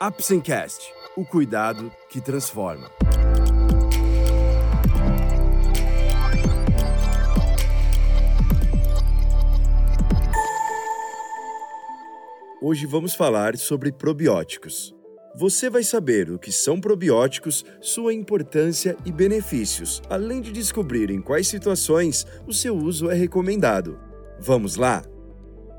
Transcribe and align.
Apsencast, 0.00 0.94
o 1.16 1.24
cuidado 1.24 1.90
que 2.08 2.20
transforma. 2.20 2.88
Hoje 12.62 12.86
vamos 12.86 13.16
falar 13.16 13.56
sobre 13.56 13.90
probióticos. 13.90 14.94
Você 15.34 15.68
vai 15.68 15.82
saber 15.82 16.30
o 16.30 16.38
que 16.38 16.52
são 16.52 16.80
probióticos, 16.80 17.64
sua 17.80 18.14
importância 18.14 18.96
e 19.04 19.10
benefícios, 19.10 20.00
além 20.08 20.40
de 20.40 20.52
descobrir 20.52 21.10
em 21.10 21.20
quais 21.20 21.48
situações 21.48 22.24
o 22.46 22.52
seu 22.52 22.76
uso 22.76 23.10
é 23.10 23.14
recomendado. 23.14 23.98
Vamos 24.38 24.76
lá? 24.76 25.02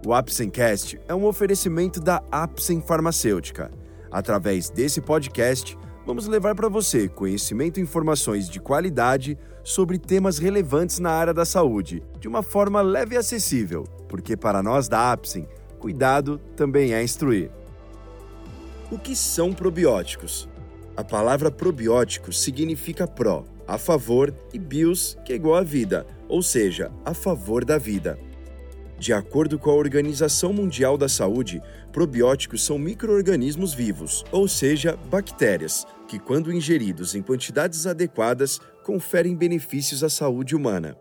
O 0.06 0.14
Apsencast 0.14 1.00
é 1.08 1.16
um 1.16 1.24
oferecimento 1.24 2.02
da 2.02 2.22
Apsen 2.30 2.82
Farmacêutica. 2.82 3.79
Através 4.12 4.70
desse 4.70 5.02
podcast, 5.02 5.78
vamos 6.06 6.28
levar 6.28 6.56
para 6.56 6.70
você 6.70 7.07
conhecimento 7.07 7.79
e 7.79 7.84
informações 7.84 8.50
de 8.50 8.60
qualidade 8.60 9.38
sobre 9.64 9.97
temas 9.97 10.39
relevantes 10.39 11.00
na 11.00 11.11
área 11.11 11.34
da 11.34 11.46
saúde, 11.46 12.04
de 12.20 12.28
uma 12.28 12.42
forma 12.42 12.82
leve 12.82 13.15
e 13.15 13.18
acessível, 13.18 13.84
porque 14.07 14.36
para 14.36 14.64
nós 14.64 14.87
da 14.87 15.11
Apsen, 15.11 15.48
cuidado 15.78 16.39
também 16.56 16.93
é 16.93 17.04
instruir. 17.04 17.51
O 18.92 18.98
que 18.98 19.15
são 19.15 19.54
probióticos? 19.54 20.50
A 20.98 21.04
palavra 21.04 21.51
probiótico 21.51 22.34
significa 22.34 23.07
pró, 23.07 23.46
a 23.68 23.78
favor, 23.78 24.34
e 24.51 24.57
bios, 24.57 25.15
que 25.23 25.32
é 25.32 25.36
igual 25.36 25.56
a 25.56 25.64
vida, 25.64 26.07
ou 26.28 26.42
seja, 26.42 26.92
a 27.06 27.14
favor 27.14 27.64
da 27.64 27.78
vida. 27.78 28.20
De 29.00 29.14
acordo 29.14 29.58
com 29.58 29.70
a 29.70 29.76
Organização 29.76 30.52
Mundial 30.52 30.98
da 30.98 31.07
Saúde, 31.07 31.64
probióticos 31.90 32.66
são 32.66 32.78
microorganismos 32.78 33.73
vivos, 33.73 34.26
ou 34.30 34.45
seja, 34.45 34.98
bactérias, 35.09 35.88
que, 36.06 36.20
quando 36.20 36.52
ingeridos 36.52 37.16
em 37.16 37.22
quantidades 37.22 37.88
adequadas, 37.88 38.60
conferem 38.84 39.38
benefícios 39.38 40.04
à 40.04 40.10
saúde 40.10 40.54
humana. 40.54 40.98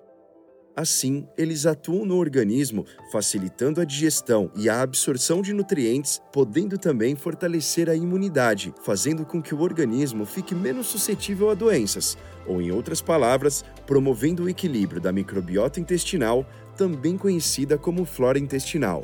Assim, 0.79 1.27
eles 1.37 1.67
atuam 1.67 2.07
no 2.07 2.15
organismo, 2.15 2.87
facilitando 3.11 3.81
a 3.81 3.85
digestão 3.85 4.49
e 4.55 4.69
a 4.69 4.81
absorção 4.81 5.43
de 5.43 5.53
nutrientes, 5.53 6.23
podendo 6.33 6.79
também 6.79 7.17
fortalecer 7.17 7.91
a 7.91 7.97
imunidade, 7.97 8.73
fazendo 8.85 9.27
com 9.27 9.43
que 9.43 9.53
o 9.53 9.61
organismo 9.61 10.25
fique 10.25 10.55
menos 10.55 10.87
suscetível 10.87 11.51
a 11.51 11.55
doenças, 11.55 12.17
ou, 12.47 12.63
em 12.63 12.71
outras 12.71 13.03
palavras, 13.03 13.65
promovendo 13.89 14.45
o 14.45 14.49
equilíbrio 14.49 15.01
da 15.01 15.11
microbiota 15.11 15.81
intestinal, 15.81 16.47
também 16.77 17.19
conhecida 17.19 17.77
como 17.77 18.05
flora 18.05 18.39
intestinal. 18.39 19.03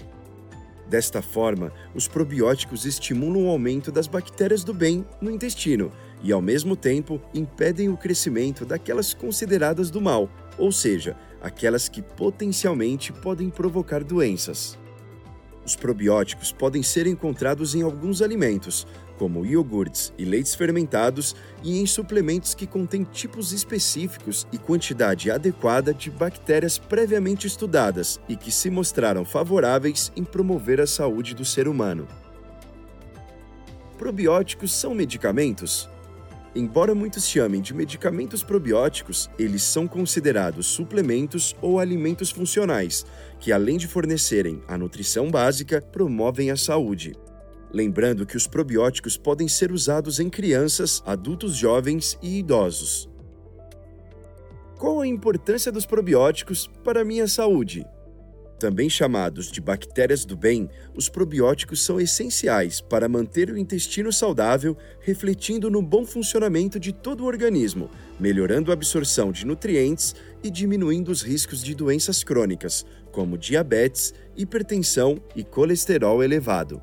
Desta 0.89 1.21
forma, 1.21 1.73
os 1.93 2.07
probióticos 2.07 2.87
estimulam 2.87 3.47
o 3.47 3.51
aumento 3.51 3.91
das 3.91 4.07
bactérias 4.07 4.63
do 4.63 4.73
bem 4.73 5.05
no 5.21 5.29
intestino 5.29 5.91
e, 6.23 6.31
ao 6.31 6.41
mesmo 6.41 6.77
tempo, 6.77 7.21
impedem 7.35 7.89
o 7.89 7.97
crescimento 7.97 8.65
daquelas 8.65 9.13
consideradas 9.13 9.91
do 9.91 10.01
mal, 10.01 10.31
ou 10.57 10.71
seja, 10.71 11.17
aquelas 11.45 11.91
que 11.91 12.01
potencialmente 12.01 13.13
podem 13.13 13.51
provocar 13.51 14.03
doenças. 14.03 14.79
Os 15.65 15.77
probióticos 15.77 16.51
podem 16.51 16.83
ser 16.83 17.07
encontrados 17.07 17.75
em 17.75 17.83
alguns 17.83 18.23
alimentos, 18.23 18.87
como 19.19 19.45
iogurtes 19.45 20.13
e 20.17 20.25
leites 20.25 20.55
fermentados, 20.55 21.37
e 21.63 21.79
em 21.79 21.87
suplementos 21.87 22.55
que 22.55 22.67
contêm 22.67 23.05
tipos 23.05 23.53
específicos 23.53 24.47
e 24.53 24.59
quantidade 24.59 25.31
adequada 25.31 25.93
de 25.93 26.11
bactérias 26.11 26.79
previamente 26.79 27.47
estudadas 27.47 28.19
e 28.27 28.37
que 28.37 28.51
se 28.51 28.71
mostraram 28.71 29.25
favoráveis 29.25 30.11
em 30.17 30.25
promover 30.25 30.81
a 30.81 30.87
saúde 30.87 31.35
do 31.35 31.45
ser 31.45 31.69
humano. 31.69 32.09
Probióticos 33.99 34.73
são 34.73 34.95
medicamentos? 34.95 35.89
Embora 36.57 36.95
muitos 36.95 37.27
chamem 37.27 37.61
de 37.61 37.75
medicamentos 37.75 38.45
probióticos, 38.45 39.29
eles 39.37 39.63
são 39.65 39.89
considerados 39.89 40.67
suplementos 40.67 41.57
ou 41.61 41.81
alimentos 41.81 42.31
funcionais, 42.31 43.05
que 43.41 43.51
além 43.51 43.77
de 43.77 43.89
fornecerem 43.89 44.63
a 44.69 44.79
nutrição 44.79 45.33
básica, 45.33 45.83
promovem 45.83 46.53
a 46.53 46.57
saúde. 46.57 47.17
Lembrando 47.73 48.25
que 48.25 48.37
os 48.37 48.47
probióticos 48.47 49.17
podem 49.17 49.49
ser 49.49 49.73
usados 49.73 50.21
em 50.21 50.31
crianças, 50.31 51.03
adultos 51.05 51.57
jovens 51.57 52.17
e 52.23 52.39
idosos. 52.39 53.11
Qual 54.79 55.01
a 55.01 55.07
importância 55.09 55.73
dos 55.73 55.85
probióticos 55.85 56.71
para 56.85 57.01
a 57.01 57.05
minha 57.05 57.27
saúde? 57.27 57.85
Também 58.65 58.89
chamados 58.89 59.53
de 59.53 59.61
bactérias 59.61 60.25
do 60.25 60.35
bem, 60.35 60.71
os 60.95 61.11
probióticos 61.11 61.85
são 61.85 62.01
essenciais 62.01 62.81
para 62.81 63.07
manter 63.11 63.51
o 63.51 63.59
intestino 63.59 64.11
saudável, 64.11 64.75
refletindo 65.01 65.71
no 65.71 65.83
bom 65.83 66.07
funcionamento 66.07 66.81
de 66.81 66.91
todo 66.91 67.25
o 67.25 67.27
organismo, 67.27 67.91
melhorando 68.19 68.71
a 68.71 68.73
absorção 68.73 69.31
de 69.31 69.45
nutrientes 69.45 70.15
e 70.43 70.49
diminuindo 70.49 71.11
os 71.11 71.21
riscos 71.21 71.63
de 71.63 71.75
doenças 71.75 72.25
crônicas, 72.25 72.87
como 73.13 73.37
diabetes, 73.37 74.15
hipertensão 74.35 75.23
e 75.37 75.45
colesterol 75.45 76.25
elevado. 76.25 76.81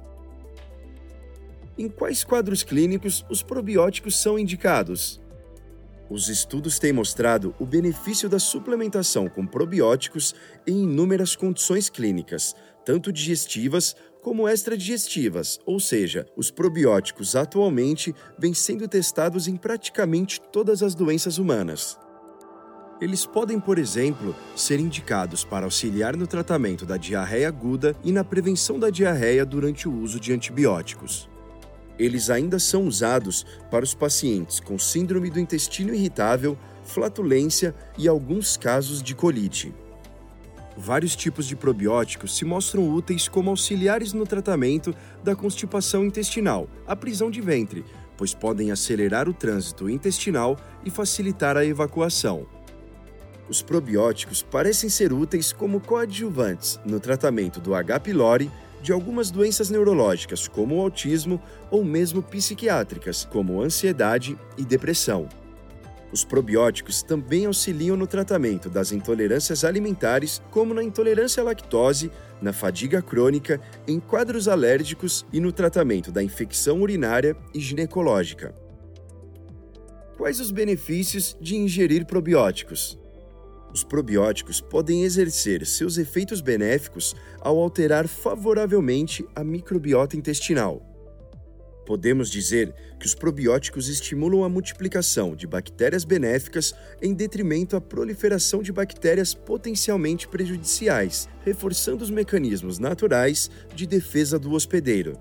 Em 1.75 1.89
quais 1.89 2.23
quadros 2.23 2.61
clínicos 2.61 3.25
os 3.27 3.41
probióticos 3.41 4.21
são 4.21 4.37
indicados? 4.37 5.19
Os 6.11 6.27
estudos 6.27 6.77
têm 6.77 6.91
mostrado 6.91 7.55
o 7.57 7.65
benefício 7.65 8.27
da 8.27 8.37
suplementação 8.37 9.29
com 9.29 9.47
probióticos 9.47 10.35
em 10.67 10.83
inúmeras 10.83 11.37
condições 11.37 11.89
clínicas, 11.89 12.53
tanto 12.85 13.13
digestivas 13.13 13.95
como 14.21 14.45
extradigestivas, 14.45 15.57
ou 15.65 15.79
seja, 15.79 16.27
os 16.35 16.51
probióticos 16.51 17.33
atualmente 17.33 18.13
vêm 18.37 18.53
sendo 18.53 18.89
testados 18.89 19.47
em 19.47 19.55
praticamente 19.55 20.41
todas 20.51 20.83
as 20.83 20.93
doenças 20.93 21.37
humanas. 21.37 21.97
Eles 22.99 23.25
podem, 23.25 23.57
por 23.57 23.79
exemplo, 23.79 24.35
ser 24.53 24.81
indicados 24.81 25.45
para 25.45 25.63
auxiliar 25.63 26.17
no 26.17 26.27
tratamento 26.27 26.85
da 26.85 26.97
diarreia 26.97 27.47
aguda 27.47 27.95
e 28.03 28.11
na 28.11 28.25
prevenção 28.25 28.77
da 28.77 28.89
diarreia 28.89 29.45
durante 29.45 29.87
o 29.87 29.93
uso 29.93 30.19
de 30.19 30.33
antibióticos 30.33 31.30
eles 32.03 32.29
ainda 32.29 32.57
são 32.57 32.85
usados 32.85 33.45
para 33.69 33.83
os 33.83 33.93
pacientes 33.93 34.59
com 34.59 34.77
síndrome 34.79 35.29
do 35.29 35.39
intestino 35.39 35.93
irritável, 35.93 36.57
flatulência 36.83 37.75
e 37.97 38.07
alguns 38.07 38.57
casos 38.57 39.03
de 39.03 39.13
colite. 39.13 39.73
Vários 40.75 41.15
tipos 41.15 41.45
de 41.45 41.55
probióticos 41.55 42.35
se 42.35 42.45
mostram 42.45 42.89
úteis 42.89 43.27
como 43.27 43.49
auxiliares 43.49 44.13
no 44.13 44.25
tratamento 44.25 44.95
da 45.23 45.35
constipação 45.35 46.03
intestinal, 46.03 46.67
a 46.87 46.95
prisão 46.95 47.29
de 47.29 47.41
ventre, 47.41 47.85
pois 48.17 48.33
podem 48.33 48.71
acelerar 48.71 49.27
o 49.29 49.33
trânsito 49.33 49.89
intestinal 49.89 50.57
e 50.83 50.89
facilitar 50.89 51.57
a 51.57 51.65
evacuação. 51.65 52.47
Os 53.49 53.61
probióticos 53.61 54.41
parecem 54.41 54.89
ser 54.89 55.11
úteis 55.11 55.51
como 55.51 55.81
coadjuvantes 55.81 56.79
no 56.85 56.99
tratamento 56.99 57.59
do 57.59 57.75
H. 57.75 57.99
pylori 57.99 58.49
de 58.81 58.91
algumas 58.91 59.29
doenças 59.29 59.69
neurológicas, 59.69 60.47
como 60.47 60.75
o 60.75 60.81
autismo, 60.81 61.41
ou 61.69 61.83
mesmo 61.83 62.21
psiquiátricas, 62.21 63.25
como 63.25 63.61
ansiedade 63.61 64.37
e 64.57 64.63
depressão. 64.63 65.29
Os 66.11 66.25
probióticos 66.25 67.01
também 67.01 67.45
auxiliam 67.45 67.95
no 67.95 68.05
tratamento 68.05 68.69
das 68.69 68.91
intolerâncias 68.91 69.63
alimentares, 69.63 70.41
como 70.51 70.73
na 70.73 70.83
intolerância 70.83 71.41
à 71.41 71.45
lactose, 71.45 72.11
na 72.41 72.51
fadiga 72.51 73.01
crônica, 73.01 73.61
em 73.87 73.99
quadros 73.99 74.49
alérgicos 74.49 75.25
e 75.31 75.39
no 75.39 75.53
tratamento 75.53 76.11
da 76.11 76.21
infecção 76.21 76.81
urinária 76.81 77.37
e 77.53 77.59
ginecológica. 77.61 78.53
Quais 80.17 80.39
os 80.39 80.51
benefícios 80.51 81.37
de 81.39 81.55
ingerir 81.55 82.05
probióticos? 82.05 83.00
Os 83.73 83.83
probióticos 83.83 84.59
podem 84.59 85.03
exercer 85.03 85.65
seus 85.65 85.97
efeitos 85.97 86.41
benéficos 86.41 87.15
ao 87.39 87.57
alterar 87.57 88.07
favoravelmente 88.07 89.25
a 89.33 89.43
microbiota 89.43 90.17
intestinal. 90.17 90.87
Podemos 91.85 92.29
dizer 92.29 92.73
que 92.99 93.05
os 93.05 93.15
probióticos 93.15 93.87
estimulam 93.87 94.43
a 94.43 94.49
multiplicação 94.49 95.35
de 95.35 95.47
bactérias 95.47 96.03
benéficas 96.03 96.73
em 97.01 97.13
detrimento 97.13 97.75
à 97.75 97.81
proliferação 97.81 98.61
de 98.61 98.71
bactérias 98.71 99.33
potencialmente 99.33 100.27
prejudiciais, 100.27 101.27
reforçando 101.43 102.03
os 102.03 102.09
mecanismos 102.09 102.77
naturais 102.77 103.49
de 103.73 103.87
defesa 103.87 104.37
do 104.37 104.51
hospedeiro. 104.51 105.17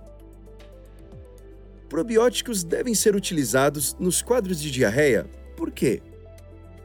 Probióticos 1.89 2.63
devem 2.63 2.95
ser 2.95 3.17
utilizados 3.17 3.97
nos 3.99 4.23
quadros 4.23 4.61
de 4.61 4.71
diarreia. 4.71 5.25
Por 5.57 5.73
quê? 5.73 6.03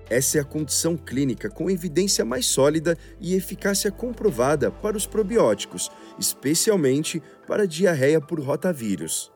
Essa 0.09 0.37
é 0.37 0.41
a 0.41 0.45
condição 0.45 0.95
clínica 0.95 1.49
com 1.49 1.69
evidência 1.69 2.23
mais 2.23 2.45
sólida 2.45 2.97
e 3.19 3.33
eficácia 3.33 3.91
comprovada 3.91 4.69
para 4.69 4.95
os 4.95 5.07
probióticos, 5.07 5.89
especialmente 6.19 7.21
para 7.47 7.67
diarreia 7.67 8.21
por 8.21 8.39
rotavírus. 8.39 9.31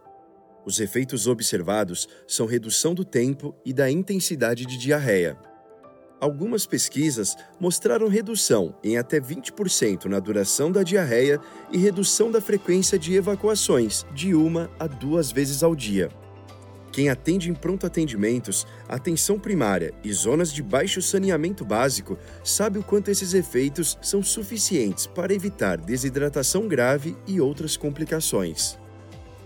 Os 0.66 0.80
efeitos 0.80 1.26
observados 1.26 2.08
são 2.28 2.46
redução 2.46 2.94
do 2.94 3.04
tempo 3.04 3.56
e 3.66 3.74
da 3.74 3.90
intensidade 3.90 4.66
de 4.66 4.78
diarreia. 4.78 5.36
Algumas 6.20 6.66
pesquisas 6.66 7.36
mostraram 7.60 8.08
redução 8.08 8.76
em 8.84 8.98
até 8.98 9.20
20% 9.22 10.06
na 10.06 10.20
duração 10.20 10.72
da 10.72 10.84
diarreia 10.84 11.40
e 11.72 11.78
redução 11.78 12.30
da 12.30 12.42
frequência 12.42 13.00
de 13.00 13.16
evacuações, 13.16 14.06
de 14.14 14.36
uma 14.36 14.70
a 14.78 14.86
duas 14.86 15.32
vezes 15.32 15.64
ao 15.64 15.74
dia. 15.74 16.10
Quem 16.92 17.10
atende 17.10 17.50
em 17.50 17.54
pronto 17.54 17.86
atendimentos, 17.86 18.66
atenção 18.88 19.40
primária 19.40 19.94
e 20.04 20.12
zonas 20.12 20.52
de 20.52 20.64
baixo 20.64 21.02
saneamento 21.02 21.64
básico 21.64 22.18
sabe 22.44 22.80
o 22.80 22.84
quanto 22.84 23.12
esses 23.12 23.34
efeitos 23.34 23.98
são 24.02 24.24
suficientes 24.24 25.06
para 25.06 25.34
evitar 25.34 25.78
desidratação 25.78 26.68
grave 26.68 27.16
e 27.28 27.40
outras 27.40 27.78
complicações. 27.78 28.78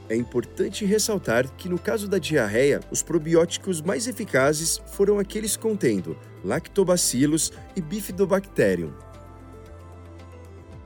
É 0.10 0.16
importante 0.16 0.86
ressaltar 0.86 1.50
que, 1.56 1.70
no 1.70 1.80
caso 1.80 2.08
da 2.08 2.18
diarreia, 2.18 2.82
os 2.92 3.02
probióticos 3.02 3.82
mais 3.82 4.08
eficazes 4.08 4.82
foram 4.88 5.18
aqueles 5.18 5.58
contendo 5.58 6.18
lactobacillus 6.44 7.52
e 7.76 7.82
bifidobacterium. 7.82 8.94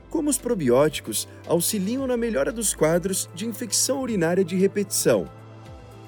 Como 0.08 0.30
os 0.30 0.38
probióticos 0.38 1.28
auxiliam 1.46 2.06
na 2.06 2.16
melhora 2.16 2.50
dos 2.50 2.74
quadros 2.74 3.28
de 3.34 3.46
infecção 3.46 4.00
urinária 4.00 4.44
de 4.44 4.56
repetição, 4.56 5.28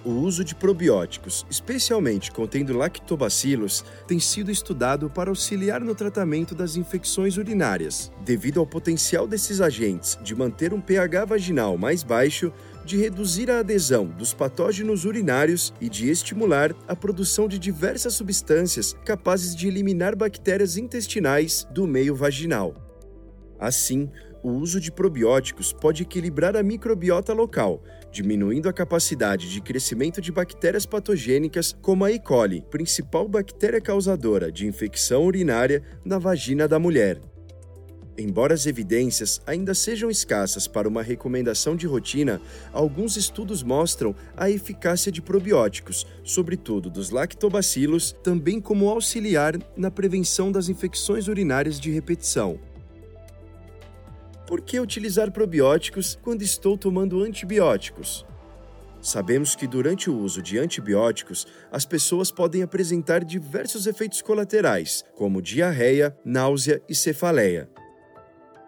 o 0.05 0.11
uso 0.11 0.45
de 0.45 0.55
probióticos, 0.55 1.47
especialmente 1.51 2.31
contendo 2.31 2.77
lactobacilos, 2.77 3.85
tem 4.07 4.19
sido 4.19 4.51
estudado 4.51 5.11
para 5.11 5.31
auxiliar 5.31 5.81
no 5.81 5.95
tratamento 5.95 6.55
das 6.55 6.77
infecções 6.77 7.37
urinárias, 7.37 8.11
devido 8.25 8.61
ao 8.61 8.67
potencial 8.67 9.27
desses 9.27 9.61
agentes 9.61 10.19
de 10.23 10.35
manter 10.35 10.73
um 10.73 10.81
pH 10.81 11.25
vaginal 11.25 11.77
mais 11.77 12.03
baixo, 12.03 12.53
de 12.85 12.97
reduzir 12.97 13.51
a 13.51 13.61
adesão 13.61 14.07
dos 14.07 14.33
patógenos 14.33 15.05
urinários 15.05 15.73
e 15.81 15.89
de 15.89 16.09
estimular 16.11 16.75
a 16.89 16.97
produção 16.97 17.47
de 17.47 17.59
diversas 17.59 18.15
substâncias 18.15 18.97
capazes 19.05 19.55
de 19.55 19.69
eliminar 19.69 20.17
bactérias 20.17 20.77
intestinais 20.77 21.67
do 21.71 21.87
meio 21.87 22.15
vaginal. 22.15 22.75
Assim, 23.59 24.11
o 24.43 24.51
uso 24.51 24.81
de 24.81 24.91
probióticos 24.91 25.73
pode 25.73 26.03
equilibrar 26.03 26.57
a 26.57 26.63
microbiota 26.63 27.33
local, 27.33 27.83
diminuindo 28.11 28.69
a 28.69 28.73
capacidade 28.73 29.51
de 29.51 29.61
crescimento 29.61 30.21
de 30.21 30.33
bactérias 30.33 30.87
patogênicas 30.87 31.77
como 31.81 32.05
a 32.05 32.11
E. 32.11 32.19
coli, 32.19 32.65
principal 32.71 33.29
bactéria 33.29 33.81
causadora 33.81 34.51
de 34.51 34.67
infecção 34.67 35.25
urinária 35.25 35.83
na 36.05 36.19
vagina 36.19 36.67
da 36.67 36.79
mulher. 36.79 37.21
Embora 38.19 38.53
as 38.53 38.67
evidências 38.67 39.41
ainda 39.47 39.73
sejam 39.73 40.11
escassas 40.11 40.67
para 40.67 40.87
uma 40.87 41.03
recomendação 41.03 41.75
de 41.75 41.87
rotina, 41.87 42.39
alguns 42.71 43.17
estudos 43.17 43.63
mostram 43.63 44.15
a 44.37 44.51
eficácia 44.51 45.11
de 45.11 45.23
probióticos, 45.23 46.07
sobretudo 46.23 46.91
dos 46.91 47.09
lactobacilos, 47.09 48.15
também 48.23 48.61
como 48.61 48.91
auxiliar 48.91 49.59
na 49.75 49.91
prevenção 49.91 50.53
das 50.53 50.69
infecções 50.69 51.29
urinárias 51.29 51.81
de 51.81 51.91
repetição. 51.91 52.59
Por 54.51 54.63
que 54.63 54.81
utilizar 54.81 55.31
probióticos 55.31 56.19
quando 56.21 56.43
estou 56.43 56.77
tomando 56.77 57.23
antibióticos? 57.23 58.27
Sabemos 59.01 59.55
que 59.55 59.65
durante 59.65 60.11
o 60.11 60.19
uso 60.19 60.43
de 60.43 60.59
antibióticos, 60.59 61.47
as 61.71 61.85
pessoas 61.85 62.33
podem 62.33 62.61
apresentar 62.61 63.25
diversos 63.25 63.87
efeitos 63.87 64.21
colaterais, 64.21 65.05
como 65.15 65.41
diarreia, 65.41 66.19
náusea 66.25 66.83
e 66.89 66.97
cefaleia. 66.97 67.71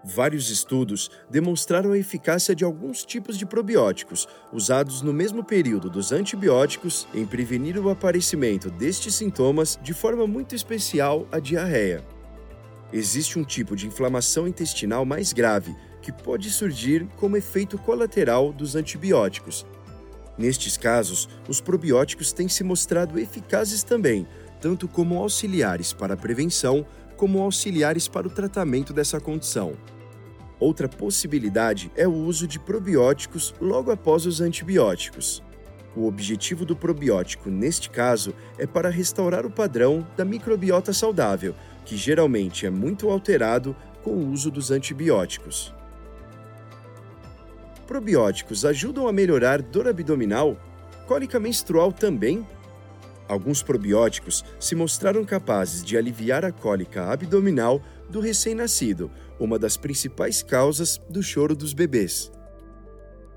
Vários 0.05 0.51
estudos 0.51 1.11
demonstraram 1.29 1.91
a 1.91 1.99
eficácia 1.99 2.55
de 2.55 2.63
alguns 2.63 3.05
tipos 3.05 3.37
de 3.37 3.45
probióticos 3.45 4.29
usados 4.53 5.03
no 5.03 5.13
mesmo 5.13 5.43
período 5.43 5.91
dos 5.91 6.13
antibióticos 6.13 7.09
em 7.13 7.27
prevenir 7.27 7.77
o 7.77 7.91
aparecimento 7.91 8.71
destes 8.71 9.17
sintomas, 9.17 9.81
de 9.83 9.93
forma 9.93 10.29
muito 10.29 10.55
especial 10.55 11.27
a 11.33 11.41
diarreia 11.41 12.05
existe 12.93 13.39
um 13.39 13.45
tipo 13.45 13.75
de 13.75 13.87
inflamação 13.87 14.47
intestinal 14.47 15.05
mais 15.05 15.33
grave 15.33 15.75
que 16.01 16.13
pode 16.13 16.51
surgir 16.51 17.07
como 17.17 17.37
efeito 17.37 17.79
colateral 17.79 18.53
dos 18.53 18.75
antibióticos. 18.75 19.65
Nestes 20.37 20.77
casos, 20.77 21.29
os 21.49 21.61
probióticos 21.61 22.33
têm 22.33 22.49
se 22.49 22.65
mostrado 22.65 23.19
eficazes 23.19 23.83
também, 23.83 24.27
tanto 24.61 24.89
como 24.89 25.19
auxiliares 25.19 25.93
para 25.93 26.15
a 26.15 26.17
prevenção, 26.17 26.85
como 27.17 27.41
auxiliares 27.41 28.09
para 28.09 28.27
o 28.27 28.31
tratamento 28.31 28.93
dessa 28.93 29.21
condição. 29.21 29.75
Outra 30.59 30.89
possibilidade 30.89 31.91
é 31.97 32.07
o 32.07 32.13
uso 32.13 32.47
de 32.47 32.59
probióticos 32.59 33.55
logo 33.61 33.91
após 33.91 34.27
os 34.27 34.41
antibióticos. 34.41 35.43
O 35.95 36.07
objetivo 36.07 36.65
do 36.65 36.75
probiótico, 36.75 37.51
neste 37.51 37.91
caso, 37.91 38.35
é 38.57 38.67
para 38.67 38.89
restaurar 38.89 39.45
o 39.45 39.51
padrão 39.51 40.07
da 40.17 40.25
microbiota 40.25 40.93
saudável, 40.93 41.55
que 41.85 41.97
geralmente 41.97 42.67
é 42.67 42.71
muito 42.71 43.11
alterado 43.11 43.77
com 44.03 44.11
o 44.11 44.31
uso 44.31 44.51
dos 44.51 44.71
antibióticos. 44.71 45.75
Probióticos 47.87 48.65
ajudam 48.65 49.07
a 49.07 49.13
melhorar 49.13 49.61
dor 49.61 49.89
abdominal? 49.89 50.57
Cólica 51.07 51.39
menstrual 51.39 51.93
também? 51.93 52.47
Alguns 53.29 53.63
probióticos 53.63 54.45
se 54.59 54.75
mostraram 54.75 55.25
capazes 55.25 55.85
de 55.85 55.97
aliviar 55.97 56.45
a 56.45 56.53
cólica 56.53 57.11
abdominal 57.11 57.83
do 58.09 58.21
recém-nascido, 58.21 59.11
uma 59.39 59.59
das 59.59 59.77
principais 59.77 60.43
causas 60.43 61.01
do 61.09 61.23
choro 61.23 61.55
dos 61.55 61.73
bebês 61.73 62.31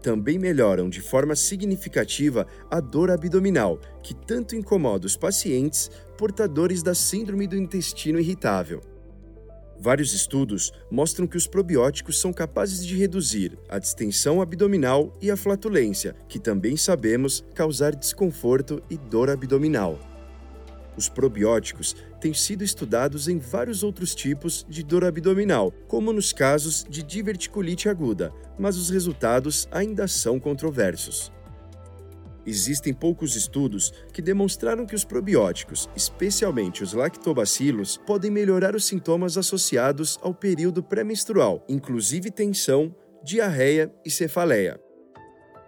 também 0.06 0.38
melhoram 0.38 0.88
de 0.88 1.02
forma 1.02 1.36
significativa 1.36 2.46
a 2.70 2.80
dor 2.80 3.10
abdominal, 3.10 3.80
que 4.04 4.14
tanto 4.14 4.56
incomoda 4.56 5.08
os 5.08 5.18
pacientes 5.18 5.90
portadores 6.16 6.84
da 6.84 6.94
síndrome 6.94 7.48
do 7.48 7.58
intestino 7.58 8.20
irritável. 8.20 8.82
Vários 9.80 10.14
estudos 10.14 10.72
mostram 10.92 11.26
que 11.26 11.36
os 11.36 11.48
probióticos 11.48 12.20
são 12.20 12.32
capazes 12.32 12.86
de 12.86 12.96
reduzir 12.96 13.58
a 13.68 13.80
distensão 13.80 14.44
abdominal 14.44 15.18
e 15.20 15.32
a 15.32 15.36
flatulência, 15.36 16.16
que 16.30 16.38
também 16.38 16.78
sabemos 16.78 17.44
causar 17.56 17.96
desconforto 17.96 18.84
e 18.88 18.98
dor 18.98 19.32
abdominal. 19.32 20.15
Os 20.98 21.10
probióticos 21.10 21.96
têm 22.22 22.34
sido 22.34 22.64
estudados 22.64 23.28
em 23.28 23.38
vários 23.38 23.84
outros 23.84 24.16
tipos 24.16 24.66
de 24.70 24.84
dor 24.84 25.04
abdominal, 25.04 25.72
como 25.88 26.14
nos 26.14 26.32
casos 26.32 26.86
de 26.90 27.04
diverticulite 27.04 27.90
aguda, 27.90 28.32
mas 28.58 28.78
os 28.78 28.90
resultados 28.90 29.68
ainda 29.72 30.08
são 30.08 30.40
controversos. 30.40 31.32
Existem 32.46 32.94
poucos 32.94 33.36
estudos 33.36 33.92
que 34.14 34.22
demonstraram 34.22 34.86
que 34.86 34.94
os 34.94 35.04
probióticos, 35.04 35.90
especialmente 35.96 36.84
os 36.84 36.94
lactobacilos, 36.94 37.98
podem 38.06 38.30
melhorar 38.30 38.76
os 38.76 38.86
sintomas 38.86 39.36
associados 39.36 40.20
ao 40.22 40.34
período 40.34 40.84
pré-menstrual, 40.84 41.66
inclusive 41.68 42.30
tensão, 42.30 42.96
diarreia 43.24 43.92
e 44.06 44.12
cefaleia 44.12 44.80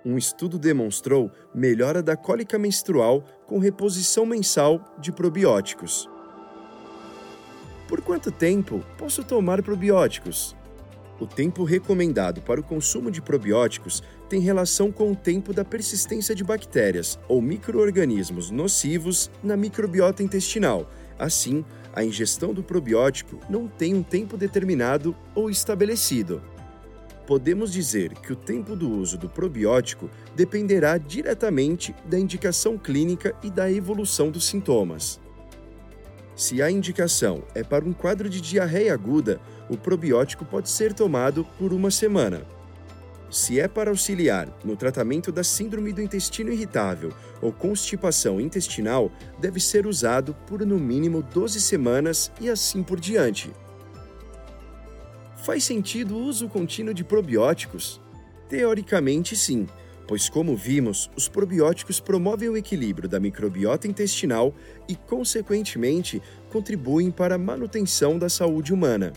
um 0.07 0.17
estudo 0.17 0.57
demonstrou 0.57 1.29
melhora 1.53 2.01
da 2.01 2.15
cólica 2.15 2.57
menstrual 2.57 3.25
com 3.45 3.59
reposição 3.59 4.25
mensal 4.25 4.95
de 5.01 5.11
probióticos. 5.11 6.09
Por 7.89 7.99
quanto 7.99 8.31
tempo 8.31 8.81
posso 8.97 9.21
tomar 9.21 9.61
probióticos? 9.61 10.55
O 11.19 11.27
tempo 11.27 11.65
recomendado 11.65 12.41
para 12.41 12.61
o 12.61 12.63
consumo 12.63 13.11
de 13.11 13.21
probióticos 13.21 14.01
tem 14.29 14.39
relação 14.39 14.93
com 14.93 15.11
o 15.11 15.15
tempo 15.15 15.51
da 15.51 15.65
persistência 15.65 16.33
de 16.33 16.43
bactérias 16.43 17.19
ou 17.27 17.41
microorganismos 17.41 18.49
nocivos 18.49 19.29
na 19.43 19.57
microbiota 19.57 20.23
intestinal. 20.23 20.89
Assim, 21.19 21.65
a 21.91 22.01
ingestão 22.01 22.53
do 22.53 22.63
probiótico 22.63 23.39
não 23.49 23.67
tem 23.67 23.93
um 23.93 24.03
tempo 24.03 24.37
determinado 24.37 25.13
ou 25.35 25.49
estabelecido 25.49 26.41
podemos 27.27 27.73
dizer 27.73 28.13
que 28.13 28.31
o 28.31 28.35
tempo 28.37 28.73
do 28.73 28.89
uso 28.89 29.17
do 29.17 29.27
probiótico 29.27 30.09
dependerá 30.33 30.97
diretamente 30.97 31.93
da 32.05 32.17
indicação 32.17 32.77
clínica 32.77 33.35
e 33.43 33.51
da 33.51 33.69
evolução 33.69 34.31
dos 34.31 34.45
sintomas. 34.45 35.19
Se 36.33 36.61
a 36.61 36.71
indicação 36.71 37.43
é 37.53 37.63
para 37.63 37.83
um 37.83 37.91
quadro 37.91 38.29
de 38.29 38.39
diarreia 38.39 38.93
aguda, 38.93 39.41
o 39.69 39.75
probiótico 39.75 40.45
pode 40.45 40.69
ser 40.69 40.93
tomado 40.93 41.45
por 41.59 41.73
uma 41.73 41.91
semana. 41.91 42.43
Se 43.29 43.59
é 43.59 43.67
para 43.67 43.89
auxiliar 43.89 44.47
no 44.63 44.77
tratamento 44.77 45.29
da 45.29 45.43
síndrome 45.43 45.91
do 45.91 46.01
intestino 46.01 46.49
irritável 46.49 47.11
ou 47.41 47.51
constipação 47.51 48.39
intestinal, 48.39 49.11
deve 49.37 49.59
ser 49.59 49.85
usado 49.85 50.33
por 50.47 50.65
no 50.65 50.79
mínimo 50.79 51.21
12 51.21 51.59
semanas 51.59 52.31
e 52.39 52.49
assim 52.49 52.81
por 52.81 53.01
diante. 53.01 53.51
Faz 55.47 55.63
sentido 55.63 56.17
o 56.17 56.23
uso 56.23 56.49
contínuo 56.49 56.93
de 56.93 57.05
probióticos? 57.05 58.01
Teoricamente, 58.49 59.33
sim, 59.33 59.65
pois, 60.05 60.27
como 60.27 60.57
vimos, 60.57 61.09
os 61.15 61.29
probióticos 61.29 62.01
promovem 62.01 62.49
o 62.49 62.57
equilíbrio 62.57 63.07
da 63.07 63.17
microbiota 63.17 63.87
intestinal 63.87 64.53
e, 64.89 64.95
consequentemente, 64.97 66.21
contribuem 66.51 67.09
para 67.09 67.35
a 67.35 67.37
manutenção 67.37 68.19
da 68.19 68.27
saúde 68.27 68.73
humana. 68.73 69.13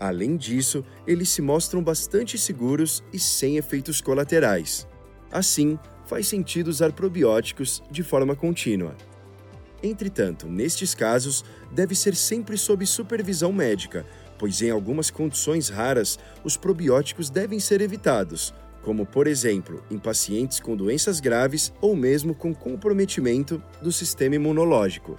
Além 0.00 0.38
disso, 0.38 0.82
eles 1.06 1.28
se 1.28 1.42
mostram 1.42 1.82
bastante 1.82 2.38
seguros 2.38 3.04
e 3.12 3.18
sem 3.18 3.58
efeitos 3.58 4.00
colaterais. 4.00 4.88
Assim, 5.30 5.78
faz 6.06 6.26
sentido 6.26 6.68
usar 6.68 6.92
probióticos 6.92 7.82
de 7.90 8.02
forma 8.02 8.34
contínua. 8.34 8.96
Entretanto, 9.82 10.46
nestes 10.46 10.94
casos, 10.94 11.44
deve 11.70 11.94
ser 11.94 12.16
sempre 12.16 12.56
sob 12.56 12.86
supervisão 12.86 13.52
médica, 13.52 14.06
pois 14.38 14.62
em 14.62 14.70
algumas 14.70 15.10
condições 15.10 15.68
raras 15.68 16.18
os 16.42 16.56
probióticos 16.56 17.30
devem 17.30 17.60
ser 17.60 17.80
evitados, 17.80 18.54
como 18.82 19.06
por 19.06 19.26
exemplo 19.26 19.82
em 19.90 19.98
pacientes 19.98 20.60
com 20.60 20.76
doenças 20.76 21.20
graves 21.20 21.72
ou 21.80 21.96
mesmo 21.96 22.34
com 22.34 22.54
comprometimento 22.54 23.62
do 23.82 23.90
sistema 23.90 24.36
imunológico. 24.36 25.18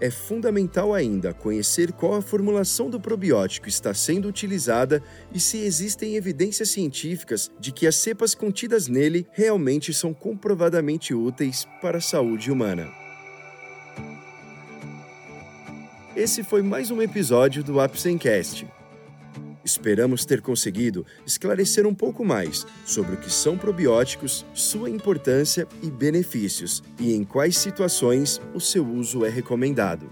É 0.00 0.10
fundamental 0.10 0.92
ainda 0.92 1.32
conhecer 1.32 1.92
qual 1.92 2.14
a 2.14 2.22
formulação 2.22 2.90
do 2.90 3.00
probiótico 3.00 3.68
está 3.68 3.94
sendo 3.94 4.28
utilizada 4.28 5.02
e 5.32 5.38
se 5.38 5.58
existem 5.58 6.16
evidências 6.16 6.70
científicas 6.70 7.50
de 7.60 7.70
que 7.70 7.86
as 7.86 7.94
cepas 7.96 8.34
contidas 8.34 8.88
nele 8.88 9.26
realmente 9.32 9.94
são 9.94 10.12
comprovadamente 10.12 11.14
úteis 11.14 11.66
para 11.80 11.98
a 11.98 12.02
saúde 12.02 12.50
humana. 12.50 13.03
Esse 16.16 16.44
foi 16.44 16.62
mais 16.62 16.92
um 16.92 17.02
episódio 17.02 17.64
do 17.64 17.80
Apsencast. 17.80 18.68
Esperamos 19.64 20.24
ter 20.24 20.40
conseguido 20.40 21.04
esclarecer 21.26 21.88
um 21.88 21.94
pouco 21.94 22.24
mais 22.24 22.64
sobre 22.86 23.14
o 23.14 23.16
que 23.16 23.28
são 23.28 23.58
probióticos, 23.58 24.46
sua 24.54 24.88
importância 24.88 25.66
e 25.82 25.90
benefícios, 25.90 26.84
e 27.00 27.14
em 27.14 27.24
quais 27.24 27.58
situações 27.58 28.40
o 28.54 28.60
seu 28.60 28.86
uso 28.86 29.24
é 29.24 29.28
recomendado. 29.28 30.08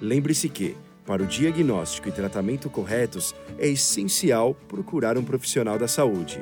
Lembre-se 0.00 0.48
que, 0.48 0.76
para 1.04 1.24
o 1.24 1.26
diagnóstico 1.26 2.08
e 2.08 2.12
tratamento 2.12 2.70
corretos, 2.70 3.34
é 3.58 3.66
essencial 3.66 4.54
procurar 4.68 5.18
um 5.18 5.24
profissional 5.24 5.76
da 5.76 5.88
saúde. 5.88 6.40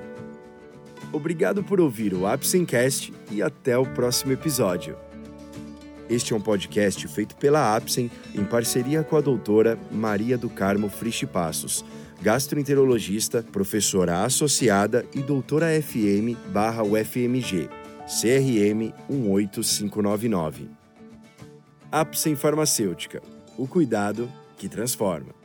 Obrigado 1.10 1.64
por 1.64 1.80
ouvir 1.80 2.12
o 2.12 2.26
Apsencast 2.26 3.14
e 3.30 3.40
até 3.40 3.78
o 3.78 3.86
próximo 3.86 4.32
episódio. 4.32 4.94
Este 6.14 6.32
é 6.32 6.36
um 6.36 6.40
podcast 6.40 7.08
feito 7.08 7.34
pela 7.34 7.74
Apsen 7.74 8.08
em 8.36 8.44
parceria 8.44 9.02
com 9.02 9.16
a 9.16 9.20
doutora 9.20 9.76
Maria 9.90 10.38
do 10.38 10.48
Carmo 10.48 10.88
Frisch 10.88 11.24
Passos, 11.24 11.84
gastroenterologista, 12.22 13.42
professora 13.42 14.22
associada 14.22 15.04
e 15.12 15.18
doutora 15.18 15.66
FM 15.82 16.38
barra 16.52 16.84
UFMG, 16.84 17.68
CRM 18.06 18.94
18599. 19.10 20.70
Apsen 21.90 22.36
Farmacêutica, 22.36 23.20
o 23.58 23.66
cuidado 23.66 24.30
que 24.56 24.68
transforma. 24.68 25.43